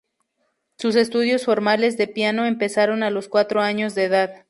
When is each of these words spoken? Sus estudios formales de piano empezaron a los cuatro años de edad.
Sus 0.79 0.95
estudios 0.95 1.45
formales 1.45 1.95
de 1.95 2.07
piano 2.07 2.45
empezaron 2.47 3.03
a 3.03 3.11
los 3.11 3.27
cuatro 3.27 3.61
años 3.61 3.93
de 3.93 4.05
edad. 4.05 4.33